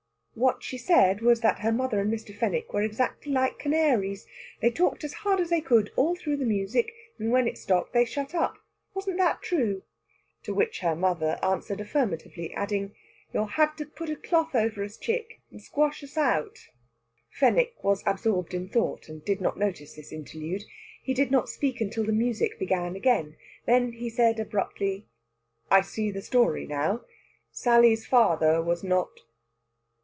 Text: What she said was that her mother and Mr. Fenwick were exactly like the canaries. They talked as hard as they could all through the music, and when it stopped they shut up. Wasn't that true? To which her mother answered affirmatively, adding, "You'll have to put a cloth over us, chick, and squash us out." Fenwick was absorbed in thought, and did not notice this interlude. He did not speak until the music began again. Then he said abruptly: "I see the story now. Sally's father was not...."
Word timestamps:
What 0.33 0.63
she 0.63 0.77
said 0.77 1.19
was 1.19 1.41
that 1.41 1.59
her 1.59 1.73
mother 1.73 1.99
and 1.99 2.11
Mr. 2.11 2.33
Fenwick 2.33 2.71
were 2.73 2.81
exactly 2.81 3.33
like 3.33 3.57
the 3.57 3.63
canaries. 3.63 4.25
They 4.61 4.71
talked 4.71 5.03
as 5.03 5.11
hard 5.11 5.41
as 5.41 5.49
they 5.49 5.59
could 5.59 5.91
all 5.97 6.15
through 6.15 6.37
the 6.37 6.45
music, 6.45 6.93
and 7.19 7.31
when 7.33 7.49
it 7.49 7.57
stopped 7.57 7.91
they 7.91 8.05
shut 8.05 8.33
up. 8.33 8.55
Wasn't 8.93 9.17
that 9.17 9.41
true? 9.41 9.83
To 10.43 10.53
which 10.53 10.79
her 10.79 10.95
mother 10.95 11.37
answered 11.43 11.81
affirmatively, 11.81 12.53
adding, 12.53 12.95
"You'll 13.33 13.45
have 13.45 13.75
to 13.75 13.85
put 13.85 14.09
a 14.09 14.15
cloth 14.15 14.55
over 14.55 14.81
us, 14.85 14.95
chick, 14.95 15.41
and 15.51 15.61
squash 15.61 16.01
us 16.01 16.15
out." 16.17 16.69
Fenwick 17.29 17.75
was 17.83 18.01
absorbed 18.05 18.53
in 18.53 18.69
thought, 18.69 19.09
and 19.09 19.23
did 19.25 19.41
not 19.41 19.59
notice 19.59 19.95
this 19.97 20.13
interlude. 20.13 20.63
He 21.03 21.13
did 21.13 21.29
not 21.29 21.49
speak 21.49 21.81
until 21.81 22.05
the 22.05 22.13
music 22.13 22.57
began 22.57 22.95
again. 22.95 23.35
Then 23.65 23.91
he 23.91 24.09
said 24.09 24.39
abruptly: 24.39 25.07
"I 25.69 25.81
see 25.81 26.09
the 26.09 26.21
story 26.21 26.65
now. 26.65 27.01
Sally's 27.51 28.07
father 28.07 28.61
was 28.63 28.81
not...." 28.81 29.09